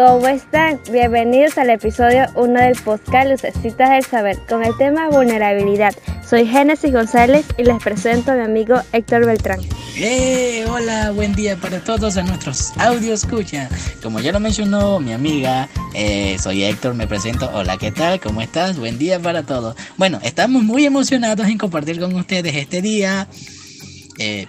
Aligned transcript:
¿Cómo 0.00 0.28
están? 0.28 0.80
Bienvenidos 0.90 1.58
al 1.58 1.68
episodio 1.68 2.24
1 2.34 2.58
del 2.58 2.74
podcast 2.74 3.28
Lucecitas 3.28 3.90
del 3.90 4.02
Saber 4.02 4.38
con 4.48 4.64
el 4.64 4.74
tema 4.78 5.10
vulnerabilidad. 5.10 5.94
Soy 6.26 6.46
Génesis 6.46 6.90
González 6.90 7.44
y 7.58 7.64
les 7.64 7.82
presento 7.82 8.32
a 8.32 8.34
mi 8.34 8.40
amigo 8.40 8.76
Héctor 8.94 9.26
Beltrán. 9.26 9.60
¡Eh! 9.98 10.64
Hola, 10.70 11.10
buen 11.10 11.34
día 11.34 11.56
para 11.56 11.84
todos 11.84 12.16
a 12.16 12.22
nuestros 12.22 12.72
audio 12.78 13.12
escucha. 13.12 13.68
Como 14.02 14.20
ya 14.20 14.32
lo 14.32 14.40
mencionó 14.40 15.00
mi 15.00 15.12
amiga, 15.12 15.68
eh, 15.92 16.38
soy 16.40 16.64
Héctor, 16.64 16.94
me 16.94 17.06
presento. 17.06 17.50
Hola, 17.52 17.76
¿qué 17.76 17.92
tal? 17.92 18.20
¿Cómo 18.20 18.40
estás? 18.40 18.78
Buen 18.78 18.96
día 18.96 19.20
para 19.20 19.42
todos. 19.42 19.76
Bueno, 19.98 20.18
estamos 20.22 20.62
muy 20.62 20.86
emocionados 20.86 21.46
en 21.46 21.58
compartir 21.58 22.00
con 22.00 22.14
ustedes 22.14 22.56
este 22.56 22.80
día. 22.80 23.28
Eh, 24.18 24.46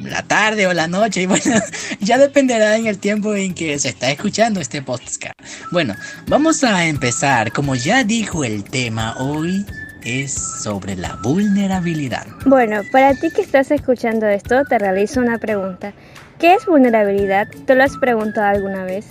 la 0.00 0.22
tarde 0.22 0.66
o 0.66 0.72
la 0.72 0.88
noche 0.88 1.22
y 1.22 1.26
bueno, 1.26 1.60
ya 2.00 2.18
dependerá 2.18 2.76
en 2.76 2.86
el 2.86 2.98
tiempo 2.98 3.34
en 3.34 3.54
que 3.54 3.78
se 3.78 3.90
está 3.90 4.10
escuchando 4.10 4.60
este 4.60 4.82
podcast. 4.82 5.34
Bueno, 5.70 5.94
vamos 6.26 6.64
a 6.64 6.86
empezar, 6.86 7.52
como 7.52 7.74
ya 7.74 8.04
dijo 8.04 8.44
el 8.44 8.64
tema 8.64 9.16
hoy 9.18 9.66
es 10.04 10.32
sobre 10.62 10.96
la 10.96 11.16
vulnerabilidad. 11.22 12.26
Bueno, 12.46 12.80
para 12.90 13.14
ti 13.14 13.30
que 13.30 13.42
estás 13.42 13.70
escuchando 13.70 14.26
esto, 14.26 14.64
te 14.64 14.78
realizo 14.78 15.20
una 15.20 15.38
pregunta. 15.38 15.92
¿Qué 16.38 16.54
es 16.54 16.66
vulnerabilidad? 16.66 17.46
¿Te 17.66 17.74
lo 17.74 17.84
has 17.84 17.96
preguntado 17.98 18.46
alguna 18.46 18.84
vez? 18.84 19.06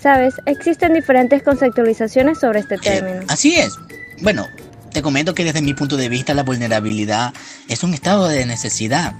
Sabes, 0.00 0.34
existen 0.46 0.94
diferentes 0.94 1.42
conceptualizaciones 1.42 2.40
sobre 2.40 2.60
este 2.60 2.76
término. 2.78 3.20
así 3.28 3.54
es. 3.54 3.76
Bueno, 4.22 4.46
te 4.92 5.02
comento 5.02 5.34
que 5.34 5.44
desde 5.44 5.62
mi 5.62 5.74
punto 5.74 5.96
de 5.96 6.08
vista 6.08 6.34
la 6.34 6.42
vulnerabilidad 6.42 7.32
es 7.68 7.84
un 7.84 7.94
estado 7.94 8.28
de 8.28 8.46
necesidad 8.46 9.14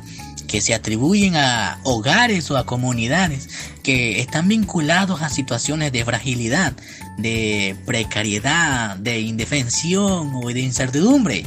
que 0.46 0.60
se 0.60 0.74
atribuyen 0.74 1.36
a 1.36 1.78
hogares 1.84 2.50
o 2.50 2.56
a 2.56 2.66
comunidades 2.66 3.48
que 3.82 4.20
están 4.20 4.48
vinculados 4.48 5.22
a 5.22 5.28
situaciones 5.28 5.92
de 5.92 6.04
fragilidad, 6.04 6.74
de 7.18 7.76
precariedad, 7.86 8.96
de 8.96 9.20
indefensión 9.20 10.32
o 10.34 10.48
de 10.48 10.60
incertidumbre. 10.60 11.44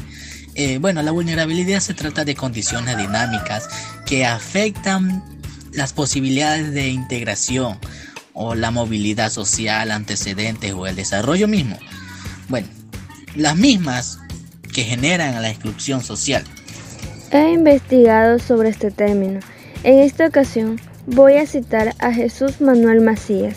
Eh, 0.56 0.78
bueno, 0.80 1.02
la 1.02 1.12
vulnerabilidad 1.12 1.80
se 1.80 1.94
trata 1.94 2.26
de 2.26 2.36
condiciones 2.36 2.98
dinámicas 2.98 3.68
que 4.06 4.26
afectan 4.26 5.24
las 5.74 5.94
posibilidades 5.94 6.74
de 6.74 6.90
integración 6.90 7.80
o 8.34 8.56
la 8.56 8.72
movilidad 8.72 9.32
social, 9.32 9.92
antecedentes 9.92 10.74
o 10.74 10.88
el 10.88 10.96
desarrollo 10.96 11.48
mismo. 11.48 11.78
Bueno, 12.48 12.68
las 13.36 13.56
mismas 13.56 14.20
que 14.74 14.84
generan 14.84 15.42
la 15.42 15.50
exclusión 15.50 16.04
social. 16.04 16.44
He 17.32 17.52
investigado 17.52 18.40
sobre 18.40 18.70
este 18.70 18.90
término. 18.90 19.40
En 19.84 20.00
esta 20.00 20.26
ocasión 20.26 20.78
voy 21.06 21.36
a 21.36 21.46
citar 21.46 21.94
a 22.00 22.12
Jesús 22.12 22.60
Manuel 22.60 23.02
Macías, 23.02 23.56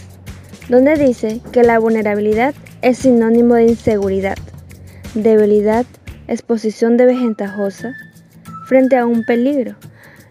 donde 0.69 0.95
dice 0.97 1.41
que 1.53 1.63
la 1.63 1.79
vulnerabilidad 1.79 2.55
es 2.83 2.99
sinónimo 2.99 3.55
de 3.55 3.69
inseguridad, 3.69 4.37
debilidad, 5.15 5.87
exposición 6.29 6.99
de 6.99 7.07
ventajosa 7.07 7.95
frente 8.67 8.99
a 8.99 9.07
un 9.07 9.25
peligro, 9.25 9.75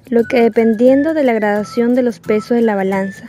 lo 0.08 0.24
que 0.26 0.44
dependiendo 0.44 1.16
de 1.16 1.24
la 1.24 1.34
gradación 1.34 1.96
de 1.96 2.04
los 2.04 2.20
pesos 2.20 2.52
de 2.52 2.62
la 2.62 2.76
balanza. 2.76 3.28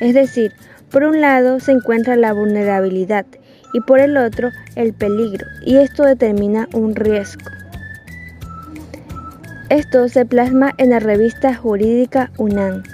Es 0.00 0.14
decir, 0.14 0.52
por 0.90 1.04
un 1.04 1.20
lado 1.20 1.60
se 1.60 1.72
encuentra 1.72 2.16
la 2.16 2.32
vulnerabilidad 2.32 3.26
y 3.74 3.82
por 3.82 4.00
el 4.00 4.16
otro 4.16 4.48
el 4.76 4.94
peligro, 4.94 5.44
y 5.62 5.76
esto 5.76 6.04
determina 6.04 6.70
un 6.72 6.96
riesgo. 6.96 7.55
Esto 9.68 10.08
se 10.08 10.24
plasma 10.24 10.72
en 10.78 10.90
la 10.90 11.00
revista 11.00 11.52
jurídica 11.52 12.30
UNAM. 12.38 12.84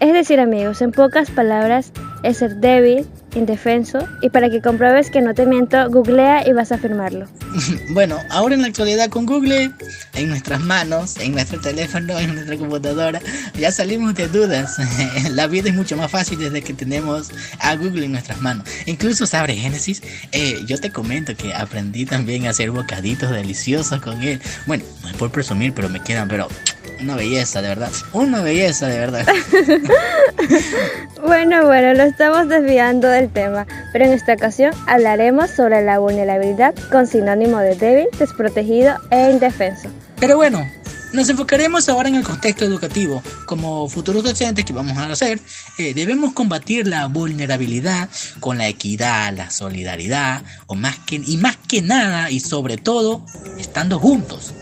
Es 0.00 0.12
decir, 0.12 0.40
amigos, 0.40 0.82
en 0.82 0.90
pocas 0.90 1.30
palabras, 1.30 1.92
es 2.22 2.38
ser 2.38 2.56
débil, 2.56 3.06
indefenso, 3.34 4.06
y 4.22 4.30
para 4.30 4.50
que 4.50 4.60
compruebes 4.60 5.10
que 5.10 5.20
no 5.20 5.34
te 5.34 5.46
miento, 5.46 5.88
googlea 5.90 6.46
y 6.46 6.52
vas 6.52 6.72
a 6.72 6.76
afirmarlo. 6.76 7.26
bueno, 7.90 8.18
ahora 8.30 8.54
en 8.54 8.62
la 8.62 8.68
actualidad 8.68 9.08
con 9.08 9.26
Google 9.26 9.70
en 10.14 10.28
nuestras 10.28 10.60
manos, 10.60 11.16
en 11.18 11.32
nuestro 11.32 11.60
teléfono, 11.60 12.18
en 12.18 12.34
nuestra 12.34 12.56
computadora, 12.56 13.20
ya 13.58 13.70
salimos 13.70 14.14
de 14.14 14.28
dudas. 14.28 14.78
la 15.30 15.46
vida 15.46 15.68
es 15.68 15.74
mucho 15.74 15.96
más 15.96 16.10
fácil 16.10 16.38
desde 16.38 16.62
que 16.62 16.74
tenemos 16.74 17.30
a 17.58 17.76
Google 17.76 18.06
en 18.06 18.12
nuestras 18.12 18.40
manos. 18.40 18.66
Incluso, 18.86 19.26
¿sabes, 19.26 19.58
Génesis? 19.58 20.02
Eh, 20.32 20.60
yo 20.66 20.78
te 20.78 20.90
comento 20.90 21.36
que 21.36 21.54
aprendí 21.54 22.06
también 22.06 22.46
a 22.46 22.50
hacer 22.50 22.70
bocaditos 22.70 23.30
deliciosos 23.30 24.00
con 24.00 24.22
él. 24.22 24.40
Bueno, 24.66 24.84
no 25.02 25.08
es 25.08 25.16
por 25.16 25.30
presumir, 25.30 25.72
pero 25.74 25.88
me 25.88 26.00
quedan, 26.02 26.28
pero 26.28 26.48
una 27.02 27.16
belleza, 27.16 27.62
de 27.62 27.68
verdad. 27.68 27.90
Una 28.12 28.42
belleza, 28.42 28.88
de 28.88 28.98
verdad. 28.98 29.26
bueno, 31.26 31.66
bueno, 31.66 31.94
lo 31.94 32.02
estamos 32.04 32.48
desviando 32.48 33.08
del 33.08 33.30
tema, 33.30 33.66
pero 33.92 34.04
en 34.04 34.12
esta 34.12 34.34
ocasión 34.34 34.72
hablaremos 34.86 35.50
sobre 35.50 35.82
la 35.82 35.98
vulnerabilidad 35.98 36.74
con 36.90 37.06
sinónimo 37.06 37.58
de 37.58 37.74
débil, 37.74 38.08
desprotegido 38.18 38.96
e 39.10 39.30
indefenso. 39.30 39.88
Pero 40.18 40.36
bueno, 40.36 40.66
nos 41.12 41.28
enfocaremos 41.28 41.88
ahora 41.88 42.08
en 42.08 42.14
el 42.14 42.22
contexto 42.22 42.64
educativo. 42.64 43.20
Como 43.46 43.88
futuros 43.88 44.22
docentes 44.22 44.64
que 44.64 44.72
vamos 44.72 44.96
a 44.96 45.10
hacer, 45.10 45.40
eh, 45.78 45.92
debemos 45.92 46.34
combatir 46.34 46.86
la 46.86 47.06
vulnerabilidad 47.06 48.08
con 48.38 48.58
la 48.58 48.68
equidad, 48.68 49.36
la 49.36 49.50
solidaridad, 49.50 50.44
o 50.66 50.76
más 50.76 50.98
que, 51.00 51.16
y 51.16 51.36
más 51.38 51.56
que 51.56 51.82
nada 51.82 52.30
y 52.30 52.38
sobre 52.38 52.76
todo, 52.76 53.26
estando 53.58 53.98
juntos. 53.98 54.54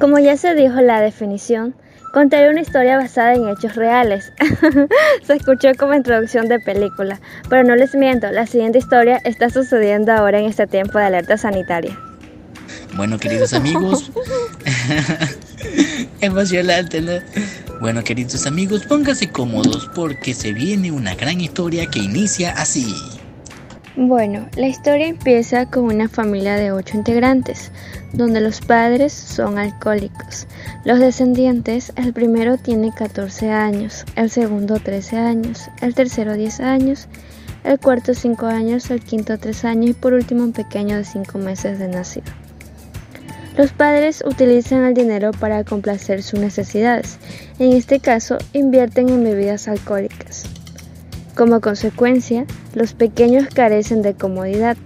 Como 0.00 0.18
ya 0.18 0.36
se 0.36 0.54
dijo 0.54 0.80
la 0.80 1.00
definición, 1.00 1.74
contaré 2.12 2.50
una 2.50 2.60
historia 2.60 2.98
basada 2.98 3.34
en 3.34 3.48
hechos 3.48 3.76
reales. 3.76 4.32
se 5.26 5.34
escuchó 5.34 5.68
como 5.78 5.94
introducción 5.94 6.48
de 6.48 6.60
película, 6.60 7.20
pero 7.48 7.64
no 7.64 7.76
les 7.76 7.94
miento, 7.94 8.30
la 8.30 8.46
siguiente 8.46 8.78
historia 8.78 9.20
está 9.24 9.50
sucediendo 9.50 10.12
ahora 10.12 10.38
en 10.38 10.46
este 10.46 10.66
tiempo 10.66 10.98
de 10.98 11.04
alerta 11.04 11.38
sanitaria. 11.38 11.98
Bueno, 12.96 13.18
queridos 13.18 13.52
amigos, 13.52 14.12
emocionante, 16.20 17.00
¿no? 17.00 17.12
Bueno, 17.80 18.04
queridos 18.04 18.46
amigos, 18.46 18.84
pónganse 18.86 19.30
cómodos 19.30 19.90
porque 19.94 20.32
se 20.34 20.52
viene 20.52 20.92
una 20.92 21.14
gran 21.14 21.40
historia 21.40 21.86
que 21.86 21.98
inicia 21.98 22.52
así. 22.52 22.86
Bueno, 23.96 24.48
la 24.56 24.66
historia 24.66 25.06
empieza 25.06 25.66
con 25.66 25.84
una 25.84 26.08
familia 26.08 26.56
de 26.56 26.72
ocho 26.72 26.96
integrantes, 26.96 27.70
donde 28.12 28.40
los 28.40 28.60
padres 28.60 29.12
son 29.12 29.56
alcohólicos. 29.56 30.48
Los 30.84 30.98
descendientes, 30.98 31.92
el 31.94 32.12
primero 32.12 32.58
tiene 32.58 32.92
14 32.92 33.52
años, 33.52 34.04
el 34.16 34.30
segundo 34.30 34.80
13 34.80 35.16
años, 35.16 35.70
el 35.80 35.94
tercero 35.94 36.34
10 36.34 36.58
años, 36.58 37.06
el 37.62 37.78
cuarto 37.78 38.14
5 38.14 38.46
años, 38.46 38.90
el 38.90 39.00
quinto 39.00 39.38
3 39.38 39.64
años 39.64 39.90
y 39.90 39.94
por 39.94 40.12
último 40.12 40.42
un 40.42 40.52
pequeño 40.52 40.96
de 40.96 41.04
5 41.04 41.38
meses 41.38 41.78
de 41.78 41.86
nacido. 41.86 42.26
Los 43.56 43.70
padres 43.70 44.24
utilizan 44.26 44.84
el 44.86 44.94
dinero 44.94 45.30
para 45.30 45.62
complacer 45.62 46.24
sus 46.24 46.40
necesidades, 46.40 47.18
en 47.60 47.72
este 47.72 48.00
caso 48.00 48.38
invierten 48.54 49.08
en 49.08 49.22
bebidas 49.22 49.68
alcohólicas. 49.68 50.46
Como 51.36 51.60
consecuencia, 51.60 52.44
los 52.74 52.94
pequeños 52.94 53.46
carecen 53.52 54.02
de 54.02 54.14
comodidad 54.14 54.76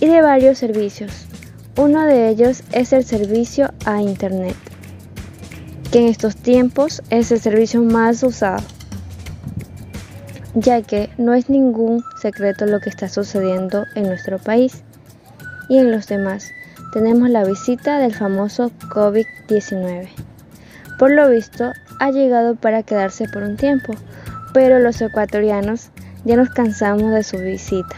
y 0.00 0.06
de 0.06 0.22
varios 0.22 0.58
servicios. 0.58 1.26
Uno 1.76 2.04
de 2.04 2.28
ellos 2.28 2.62
es 2.72 2.92
el 2.92 3.04
servicio 3.04 3.72
a 3.84 4.00
Internet, 4.00 4.56
que 5.90 6.00
en 6.00 6.08
estos 6.08 6.36
tiempos 6.36 7.02
es 7.10 7.32
el 7.32 7.40
servicio 7.40 7.82
más 7.82 8.22
usado, 8.22 8.62
ya 10.54 10.82
que 10.82 11.10
no 11.18 11.34
es 11.34 11.48
ningún 11.48 12.04
secreto 12.20 12.66
lo 12.66 12.80
que 12.80 12.90
está 12.90 13.08
sucediendo 13.08 13.84
en 13.94 14.04
nuestro 14.04 14.38
país 14.38 14.82
y 15.68 15.78
en 15.78 15.90
los 15.90 16.06
demás. 16.06 16.50
Tenemos 16.92 17.28
la 17.28 17.44
visita 17.44 17.98
del 17.98 18.14
famoso 18.14 18.70
COVID-19. 18.88 20.08
Por 20.98 21.10
lo 21.10 21.28
visto, 21.28 21.72
ha 21.98 22.10
llegado 22.12 22.54
para 22.54 22.84
quedarse 22.84 23.26
por 23.28 23.42
un 23.42 23.56
tiempo 23.56 23.94
pero 24.54 24.78
los 24.78 25.02
ecuatorianos 25.02 25.90
ya 26.24 26.36
nos 26.36 26.50
cansamos 26.50 27.12
de 27.12 27.22
su 27.22 27.38
visita. 27.38 27.96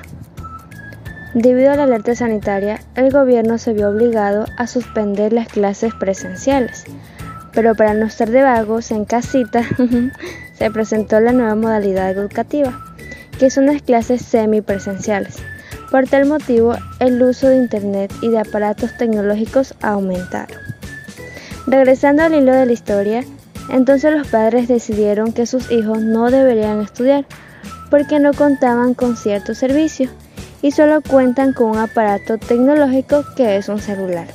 Debido 1.35 1.73
a 1.73 1.77
la 1.77 1.85
alerta 1.85 2.15
sanitaria, 2.15 2.81
el 2.95 3.11
gobierno 3.11 3.59
se 3.59 3.73
vio 3.73 3.91
obligado 3.91 4.47
a 4.57 4.67
suspender 4.67 5.33
las 5.33 5.49
clases 5.49 5.93
presenciales, 5.95 6.85
pero 7.53 7.75
para 7.75 7.95
no 7.95 8.07
estar 8.07 8.31
de 8.31 8.43
vagos 8.43 8.91
en 8.91 9.05
casita, 9.05 9.63
se 10.59 10.71
presentó 10.71 11.21
la 11.21 11.33
nueva 11.33 11.55
modalidad 11.55 12.11
educativa, 12.11 12.81
que 13.39 13.51
son 13.51 13.67
las 13.67 13.83
clases 13.83 14.23
semipresenciales. 14.23 15.37
Por 15.91 16.09
tal 16.09 16.27
motivo, 16.27 16.75
el 17.01 17.23
uso 17.23 17.49
de 17.49 17.57
Internet 17.57 18.13
y 18.23 18.29
de 18.29 18.39
aparatos 18.39 18.97
tecnológicos 18.97 19.75
aumentaron. 19.83 20.59
Regresando 21.67 22.23
al 22.23 22.35
hilo 22.35 22.53
de 22.53 22.67
la 22.67 22.73
historia, 22.73 23.25
entonces 23.69 24.13
los 24.13 24.29
padres 24.29 24.69
decidieron 24.69 25.33
que 25.33 25.47
sus 25.47 25.71
hijos 25.71 26.01
no 26.01 26.31
deberían 26.31 26.81
estudiar 26.81 27.27
porque 27.97 28.21
no 28.21 28.35
contaban 28.35 28.93
con 28.93 29.17
cierto 29.17 29.55
servicio 29.55 30.11
y 30.61 30.71
solo 30.71 31.01
cuentan 31.01 31.55
con 31.55 31.71
un 31.71 31.79
aparato 31.79 32.37
tecnológico 32.37 33.25
que 33.35 33.57
es 33.57 33.71
un 33.71 33.81
celular. 33.81 34.29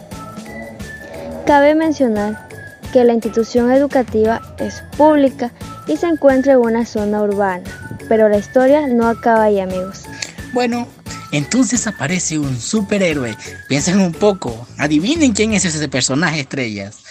Cabe 1.45 1.75
mencionar 1.75 2.49
que 2.91 3.03
la 3.03 3.13
institución 3.13 3.71
educativa 3.71 4.41
es 4.57 4.81
pública 4.97 5.51
y 5.85 5.95
se 5.97 6.07
encuentra 6.07 6.53
en 6.53 6.59
una 6.59 6.87
zona 6.87 7.21
urbana, 7.21 7.63
pero 8.09 8.29
la 8.29 8.39
historia 8.39 8.87
no 8.87 9.07
acaba 9.07 9.43
ahí 9.43 9.59
amigos. 9.59 10.05
Bueno, 10.53 10.87
entonces 11.31 11.85
aparece 11.85 12.39
un 12.39 12.59
superhéroe. 12.59 13.37
Piensen 13.69 13.99
un 13.99 14.11
poco, 14.11 14.67
adivinen 14.79 15.33
quién 15.33 15.53
es 15.53 15.65
ese 15.65 15.87
personaje 15.87 16.39
estrellas. 16.39 17.03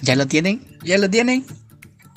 ¿Ya 0.00 0.16
lo 0.16 0.26
tienen? 0.26 0.76
¿Ya 0.82 0.98
lo 0.98 1.08
tienen? 1.08 1.46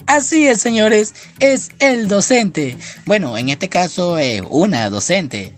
Así 0.07 0.47
es, 0.47 0.61
señores, 0.61 1.13
es 1.39 1.69
el 1.79 2.07
docente. 2.07 2.77
Bueno, 3.05 3.37
en 3.37 3.49
este 3.49 3.67
caso 3.67 4.17
es 4.17 4.41
una 4.49 4.89
docente 4.89 5.53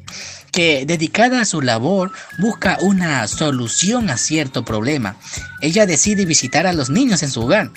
que 0.51 0.88
dedicada 0.88 1.42
a 1.42 1.46
su 1.46 1.62
labor 1.62 2.12
busca 2.40 2.80
una 2.81 3.28
solución 3.28 4.10
a 4.10 4.18
cierto 4.18 4.66
problema. 4.66 5.18
Ella 5.62 5.86
decide 5.86 6.25
visitar 6.25 6.66
a 6.66 6.74
los 6.74 6.90
niños 6.90 7.22
en 7.22 7.30
su 7.30 7.42
hogar 7.42 7.69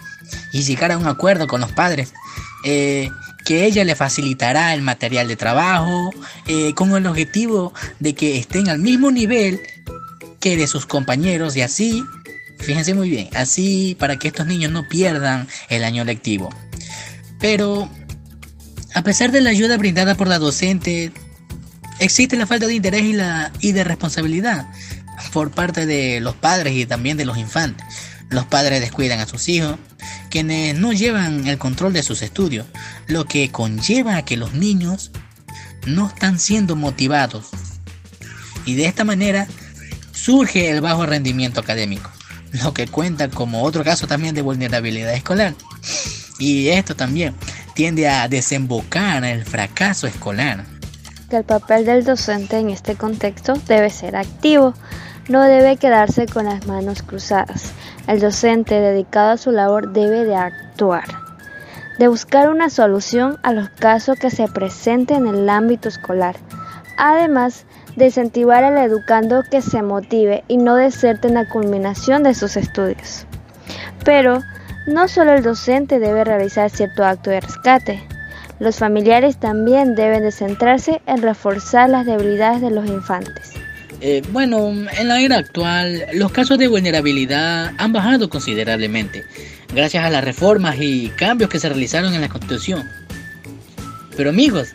y 0.50 0.62
llegar 0.62 0.92
a 0.92 0.98
un 0.98 1.06
acuerdo 1.06 1.46
con 1.46 1.60
los 1.60 1.72
padres. 1.72 2.14
Eh, 2.64 3.10
que 3.44 3.66
ella 3.66 3.84
le 3.84 3.94
facilitará 3.94 4.72
el 4.72 4.82
material 4.82 5.28
de 5.28 5.36
trabajo 5.36 6.10
eh, 6.46 6.74
con 6.74 6.94
el 6.96 7.06
objetivo 7.06 7.74
de 7.98 8.14
que 8.14 8.38
estén 8.38 8.69
al 8.69 8.78
mismo 8.78 9.10
nivel 9.10 9.60
que 10.40 10.56
de 10.56 10.66
sus 10.66 10.86
compañeros 10.86 11.56
y 11.56 11.62
así, 11.62 12.04
fíjense 12.62 12.94
muy 12.94 13.10
bien, 13.10 13.28
así 13.34 13.96
para 13.98 14.18
que 14.18 14.28
estos 14.28 14.46
niños 14.46 14.72
no 14.72 14.88
pierdan 14.88 15.48
el 15.68 15.84
año 15.84 16.04
lectivo. 16.04 16.50
Pero, 17.40 17.90
a 18.94 19.02
pesar 19.02 19.32
de 19.32 19.40
la 19.40 19.50
ayuda 19.50 19.76
brindada 19.76 20.14
por 20.14 20.28
la 20.28 20.38
docente, 20.38 21.12
existe 21.98 22.36
la 22.36 22.46
falta 22.46 22.66
de 22.66 22.74
interés 22.74 23.02
y, 23.02 23.12
la, 23.12 23.52
y 23.60 23.72
de 23.72 23.84
responsabilidad 23.84 24.66
por 25.32 25.50
parte 25.50 25.86
de 25.86 26.20
los 26.20 26.34
padres 26.34 26.74
y 26.74 26.86
también 26.86 27.16
de 27.16 27.24
los 27.24 27.38
infantes. 27.38 27.86
Los 28.30 28.46
padres 28.46 28.80
descuidan 28.80 29.20
a 29.20 29.26
sus 29.26 29.48
hijos, 29.48 29.76
quienes 30.30 30.78
no 30.78 30.92
llevan 30.92 31.46
el 31.46 31.58
control 31.58 31.92
de 31.92 32.02
sus 32.02 32.22
estudios, 32.22 32.66
lo 33.06 33.26
que 33.26 33.50
conlleva 33.50 34.16
a 34.16 34.24
que 34.24 34.36
los 34.36 34.54
niños 34.54 35.10
no 35.86 36.08
están 36.08 36.38
siendo 36.38 36.76
motivados. 36.76 37.50
Y 38.64 38.74
de 38.74 38.86
esta 38.86 39.04
manera 39.04 39.46
surge 40.12 40.70
el 40.70 40.80
bajo 40.80 41.04
rendimiento 41.04 41.60
académico, 41.60 42.10
lo 42.52 42.75
que 42.75 42.87
cuenta 42.87 43.28
como 43.28 43.62
otro 43.62 43.84
caso 43.84 44.06
también 44.06 44.34
de 44.34 44.43
vulnerabilidad 44.43 45.14
escolar. 45.14 45.54
Y 46.38 46.69
esto 46.69 46.96
también 46.96 47.34
tiende 47.75 48.08
a 48.08 48.28
desembocar 48.28 49.19
en 49.19 49.25
el 49.25 49.44
fracaso 49.44 50.06
escolar 50.06 50.64
que 51.32 51.38
el 51.38 51.44
papel 51.44 51.87
del 51.87 52.04
docente 52.04 52.58
en 52.58 52.69
este 52.69 52.94
contexto 52.94 53.54
debe 53.66 53.88
ser 53.88 54.16
activo, 54.16 54.75
no 55.31 55.40
debe 55.40 55.78
quedarse 55.78 56.26
con 56.26 56.44
las 56.44 56.66
manos 56.66 57.02
cruzadas. 57.02 57.72
El 58.06 58.20
docente 58.20 58.75
dedicado 58.75 59.31
a 59.31 59.37
su 59.38 59.50
labor 59.50 59.94
debe 59.94 60.26
de 60.26 60.37
actuar, 60.37 61.06
de 61.98 62.08
buscar 62.08 62.50
una 62.50 62.69
solución 62.69 63.38
a 63.43 63.55
los 63.55 63.70
casos 63.70 64.19
que 64.19 64.28
se 64.28 64.46
presenten 64.46 65.26
en 65.26 65.37
el 65.37 65.48
ámbito 65.48 65.88
escolar. 65.88 66.37
Además, 66.98 67.64
de 67.96 68.06
incentivar 68.06 68.64
al 68.64 68.78
educando 68.78 69.42
que 69.50 69.62
se 69.62 69.82
motive 69.82 70.44
y 70.48 70.56
no 70.56 70.76
deserte 70.76 71.28
en 71.28 71.34
la 71.34 71.48
culminación 71.48 72.22
de 72.22 72.34
sus 72.34 72.56
estudios. 72.56 73.26
Pero 74.04 74.42
no 74.86 75.08
solo 75.08 75.32
el 75.32 75.42
docente 75.42 75.98
debe 75.98 76.24
realizar 76.24 76.70
cierto 76.70 77.04
acto 77.04 77.30
de 77.30 77.40
rescate, 77.40 78.02
los 78.58 78.76
familiares 78.76 79.38
también 79.38 79.94
deben 79.94 80.22
de 80.22 80.30
centrarse 80.30 81.02
en 81.06 81.22
reforzar 81.22 81.90
las 81.90 82.06
debilidades 82.06 82.60
de 82.60 82.70
los 82.70 82.86
infantes. 82.86 83.52
Eh, 84.00 84.22
bueno, 84.30 84.68
en 84.68 85.08
la 85.08 85.20
era 85.20 85.38
actual, 85.38 86.06
los 86.14 86.32
casos 86.32 86.58
de 86.58 86.66
vulnerabilidad 86.66 87.72
han 87.78 87.92
bajado 87.92 88.28
considerablemente, 88.28 89.24
gracias 89.72 90.04
a 90.04 90.10
las 90.10 90.24
reformas 90.24 90.76
y 90.80 91.08
cambios 91.10 91.50
que 91.50 91.60
se 91.60 91.68
realizaron 91.68 92.12
en 92.14 92.20
la 92.20 92.28
Constitución. 92.28 92.88
Pero 94.16 94.30
amigos, 94.30 94.74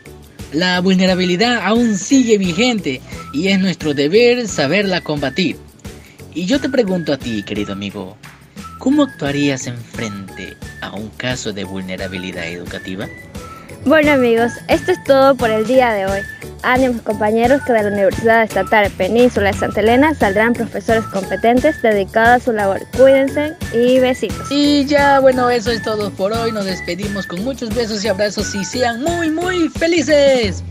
la 0.53 0.79
vulnerabilidad 0.81 1.61
aún 1.65 1.97
sigue 1.97 2.38
vigente 2.38 3.01
y 3.33 3.49
es 3.49 3.59
nuestro 3.59 3.94
deber 3.94 4.47
saberla 4.47 5.01
combatir. 5.01 5.57
Y 6.33 6.45
yo 6.45 6.61
te 6.61 6.69
pregunto 6.69 7.13
a 7.13 7.17
ti, 7.17 7.44
querido 7.44 7.73
amigo, 7.73 8.17
¿cómo 8.77 9.03
actuarías 9.03 9.67
en 9.67 9.77
frente 9.77 10.55
a 10.81 10.91
un 10.94 11.09
caso 11.09 11.51
de 11.51 11.63
vulnerabilidad 11.63 12.47
educativa? 12.47 13.07
Bueno 13.85 14.12
amigos, 14.12 14.51
esto 14.68 14.91
es 14.91 15.03
todo 15.03 15.35
por 15.35 15.50
el 15.50 15.65
día 15.65 15.91
de 15.94 16.06
hoy. 16.06 16.19
Ánimos 16.63 17.01
compañeros 17.03 17.62
que 17.65 17.74
de 17.74 17.83
la 17.83 17.89
Universidad 17.89 18.44
Estatal 18.44 18.91
Península 18.91 19.51
de 19.51 19.57
Santa 19.57 19.79
Elena 19.79 20.13
saldrán 20.13 20.53
profesores 20.53 21.06
competentes 21.06 21.81
dedicados 21.81 22.41
a 22.41 22.45
su 22.45 22.51
labor. 22.51 22.81
Cuídense 22.97 23.56
y 23.74 24.00
besitos. 24.00 24.51
Y 24.51 24.85
ya, 24.85 25.19
bueno, 25.19 25.50
eso 25.50 25.71
es 25.71 25.81
todo 25.83 26.12
por 26.12 26.33
hoy. 26.33 26.51
Nos 26.51 26.65
despedimos 26.65 27.25
con 27.27 27.44
muchos 27.44 27.74
besos 27.74 28.03
y 28.03 28.07
abrazos 28.07 28.53
y 28.56 28.65
sean 28.65 29.01
muy, 29.01 29.29
muy 29.29 29.69
felices. 29.69 30.63